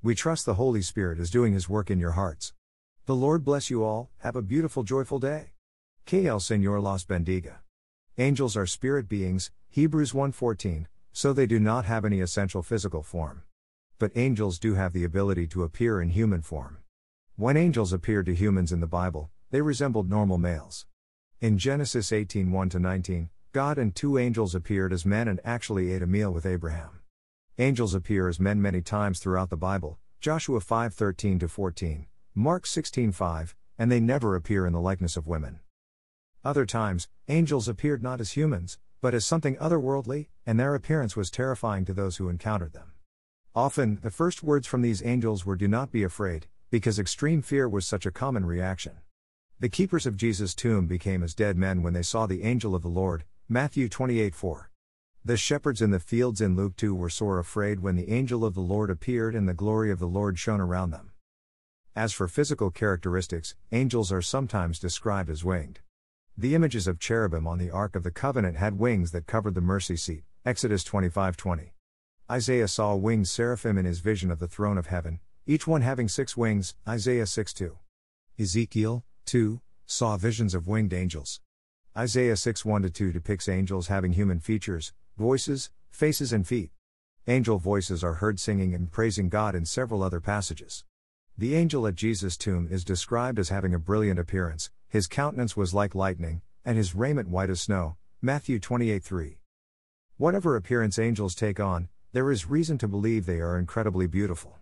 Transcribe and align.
We 0.00 0.14
trust 0.14 0.46
the 0.46 0.54
Holy 0.54 0.80
Spirit 0.80 1.18
is 1.18 1.28
doing 1.28 1.52
His 1.54 1.68
work 1.68 1.90
in 1.90 1.98
your 1.98 2.12
hearts. 2.12 2.52
The 3.06 3.16
Lord 3.16 3.44
bless 3.44 3.68
you 3.68 3.82
all, 3.82 4.10
have 4.18 4.36
a 4.36 4.42
beautiful, 4.42 4.84
joyful 4.84 5.18
day. 5.18 5.54
KL 6.06 6.38
Señor 6.38 6.80
los 6.80 7.04
bendiga. 7.04 7.56
Angels 8.16 8.56
are 8.56 8.64
spirit 8.64 9.08
beings, 9.08 9.50
Hebrews 9.70 10.12
1:14, 10.12 10.86
so 11.12 11.32
they 11.32 11.46
do 11.46 11.58
not 11.58 11.84
have 11.84 12.04
any 12.04 12.20
essential 12.20 12.62
physical 12.62 13.02
form. 13.02 13.42
But 13.98 14.16
angels 14.16 14.60
do 14.60 14.74
have 14.74 14.92
the 14.92 15.02
ability 15.02 15.48
to 15.48 15.64
appear 15.64 16.00
in 16.00 16.10
human 16.10 16.42
form. 16.42 16.78
When 17.34 17.56
angels 17.56 17.92
appeared 17.92 18.26
to 18.26 18.36
humans 18.36 18.70
in 18.70 18.78
the 18.78 18.86
Bible, 18.86 19.30
they 19.50 19.62
resembled 19.62 20.08
normal 20.08 20.38
males. 20.38 20.86
In 21.40 21.58
Genesis 21.58 22.12
18:1 22.12 22.80
19, 22.80 23.30
God 23.50 23.78
and 23.78 23.92
two 23.92 24.16
angels 24.16 24.54
appeared 24.54 24.92
as 24.92 25.04
men 25.04 25.26
and 25.26 25.40
actually 25.44 25.90
ate 25.90 26.02
a 26.02 26.06
meal 26.06 26.32
with 26.32 26.46
Abraham. 26.46 26.97
Angels 27.60 27.92
appear 27.92 28.28
as 28.28 28.38
men 28.38 28.62
many 28.62 28.80
times 28.80 29.18
throughout 29.18 29.50
the 29.50 29.56
Bible, 29.56 29.98
Joshua 30.20 30.60
5:13 30.60 31.40
to 31.40 31.48
14, 31.48 32.06
Mark 32.32 32.64
16:5, 32.64 33.56
and 33.76 33.90
they 33.90 33.98
never 33.98 34.36
appear 34.36 34.64
in 34.64 34.72
the 34.72 34.80
likeness 34.80 35.16
of 35.16 35.26
women. 35.26 35.58
Other 36.44 36.64
times, 36.64 37.08
angels 37.26 37.66
appeared 37.66 38.00
not 38.00 38.20
as 38.20 38.36
humans, 38.36 38.78
but 39.00 39.12
as 39.12 39.26
something 39.26 39.56
otherworldly, 39.56 40.28
and 40.46 40.60
their 40.60 40.76
appearance 40.76 41.16
was 41.16 41.32
terrifying 41.32 41.84
to 41.86 41.92
those 41.92 42.18
who 42.18 42.28
encountered 42.28 42.74
them. 42.74 42.92
Often, 43.56 44.02
the 44.02 44.12
first 44.12 44.44
words 44.44 44.68
from 44.68 44.82
these 44.82 45.04
angels 45.04 45.44
were 45.44 45.56
Do 45.56 45.66
not 45.66 45.90
be 45.90 46.04
afraid, 46.04 46.46
because 46.70 46.96
extreme 46.96 47.42
fear 47.42 47.68
was 47.68 47.84
such 47.84 48.06
a 48.06 48.12
common 48.12 48.46
reaction. 48.46 48.98
The 49.58 49.68
keepers 49.68 50.06
of 50.06 50.16
Jesus' 50.16 50.54
tomb 50.54 50.86
became 50.86 51.24
as 51.24 51.34
dead 51.34 51.56
men 51.56 51.82
when 51.82 51.92
they 51.92 52.04
saw 52.04 52.26
the 52.26 52.44
angel 52.44 52.76
of 52.76 52.82
the 52.82 52.88
Lord, 52.88 53.24
Matthew 53.48 53.88
28 53.88 54.36
4. 54.36 54.67
The 55.28 55.36
shepherds 55.36 55.82
in 55.82 55.90
the 55.90 56.00
fields 56.00 56.40
in 56.40 56.56
Luke 56.56 56.74
2 56.76 56.94
were 56.94 57.10
sore 57.10 57.38
afraid 57.38 57.80
when 57.80 57.96
the 57.96 58.08
angel 58.08 58.46
of 58.46 58.54
the 58.54 58.62
Lord 58.62 58.88
appeared 58.88 59.34
and 59.34 59.46
the 59.46 59.52
glory 59.52 59.90
of 59.90 59.98
the 59.98 60.08
Lord 60.08 60.38
shone 60.38 60.58
around 60.58 60.90
them. 60.90 61.10
As 61.94 62.14
for 62.14 62.28
physical 62.28 62.70
characteristics, 62.70 63.54
angels 63.70 64.10
are 64.10 64.22
sometimes 64.22 64.78
described 64.78 65.28
as 65.28 65.44
winged. 65.44 65.80
The 66.38 66.54
images 66.54 66.86
of 66.86 66.98
cherubim 66.98 67.46
on 67.46 67.58
the 67.58 67.70
Ark 67.70 67.94
of 67.94 68.04
the 68.04 68.10
Covenant 68.10 68.56
had 68.56 68.78
wings 68.78 69.10
that 69.10 69.26
covered 69.26 69.54
the 69.54 69.60
mercy 69.60 69.96
seat, 69.96 70.24
Exodus 70.46 70.82
25:20. 70.82 71.74
Isaiah 72.30 72.66
saw 72.66 72.94
winged 72.94 73.28
seraphim 73.28 73.76
in 73.76 73.84
his 73.84 74.00
vision 74.00 74.30
of 74.30 74.38
the 74.38 74.48
throne 74.48 74.78
of 74.78 74.86
heaven, 74.86 75.20
each 75.44 75.66
one 75.66 75.82
having 75.82 76.08
six 76.08 76.38
wings, 76.38 76.74
Isaiah 76.88 77.26
6:2. 77.26 77.76
Ezekiel, 78.38 79.04
2, 79.26 79.60
saw 79.84 80.16
visions 80.16 80.54
of 80.54 80.66
winged 80.66 80.94
angels. 80.94 81.42
Isaiah 81.94 82.36
6 82.36 82.64
1 82.64 82.90
2 82.90 83.12
depicts 83.12 83.46
angels 83.46 83.88
having 83.88 84.14
human 84.14 84.40
features, 84.40 84.94
voices, 85.18 85.70
faces, 85.90 86.32
and 86.32 86.46
feet. 86.46 86.70
Angel 87.26 87.58
voices 87.58 88.04
are 88.04 88.14
heard 88.14 88.38
singing 88.38 88.72
and 88.72 88.90
praising 88.90 89.28
God 89.28 89.56
in 89.56 89.66
several 89.66 90.04
other 90.04 90.20
passages. 90.20 90.84
The 91.36 91.56
angel 91.56 91.88
at 91.88 91.96
Jesus' 91.96 92.36
tomb 92.36 92.68
is 92.70 92.84
described 92.84 93.40
as 93.40 93.48
having 93.48 93.74
a 93.74 93.80
brilliant 93.80 94.20
appearance, 94.20 94.70
his 94.88 95.08
countenance 95.08 95.56
was 95.56 95.74
like 95.74 95.96
lightning, 95.96 96.40
and 96.64 96.76
his 96.76 96.94
raiment 96.94 97.28
white 97.28 97.50
as 97.50 97.60
snow. 97.60 97.96
Matthew 98.22 98.60
28 98.60 99.02
3. 99.02 99.38
Whatever 100.16 100.54
appearance 100.54 101.00
angels 101.00 101.34
take 101.34 101.58
on, 101.58 101.88
there 102.12 102.30
is 102.30 102.48
reason 102.48 102.78
to 102.78 102.88
believe 102.88 103.26
they 103.26 103.40
are 103.40 103.58
incredibly 103.58 104.06
beautiful. 104.06 104.56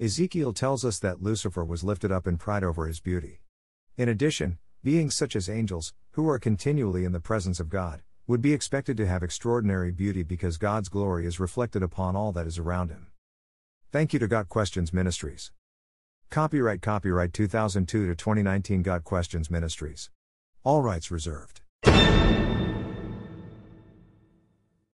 Ezekiel 0.00 0.54
tells 0.54 0.82
us 0.82 0.98
that 0.98 1.22
Lucifer 1.22 1.62
was 1.62 1.84
lifted 1.84 2.10
up 2.10 2.26
in 2.26 2.38
pride 2.38 2.64
over 2.64 2.86
his 2.86 3.00
beauty. 3.00 3.42
In 3.98 4.08
addition, 4.08 4.58
beings 4.82 5.14
such 5.14 5.36
as 5.36 5.50
angels, 5.50 5.92
who 6.12 6.26
are 6.26 6.38
continually 6.38 7.04
in 7.04 7.12
the 7.12 7.20
presence 7.20 7.60
of 7.60 7.68
God, 7.68 8.00
would 8.30 8.40
be 8.40 8.52
expected 8.52 8.96
to 8.96 9.08
have 9.08 9.24
extraordinary 9.24 9.90
beauty 9.90 10.22
because 10.22 10.56
God's 10.56 10.88
glory 10.88 11.26
is 11.26 11.40
reflected 11.40 11.82
upon 11.82 12.14
all 12.14 12.30
that 12.30 12.46
is 12.46 12.58
around 12.58 12.90
him. 12.90 13.08
Thank 13.90 14.12
you 14.12 14.20
to 14.20 14.28
Got 14.28 14.48
Questions 14.48 14.92
Ministries. 14.92 15.50
Copyright 16.30 16.80
Copyright 16.80 17.32
2002 17.32 18.06
to 18.06 18.14
2019 18.14 18.82
Got 18.82 19.02
Questions 19.02 19.50
Ministries. 19.50 20.10
All 20.62 20.80
rights 20.80 21.10
reserved. 21.10 21.60